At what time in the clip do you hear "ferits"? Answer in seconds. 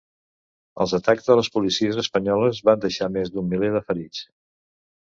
3.93-4.27